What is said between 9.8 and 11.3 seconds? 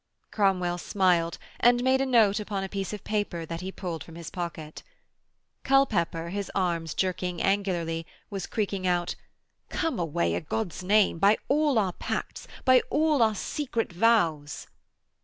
away, a' God's name.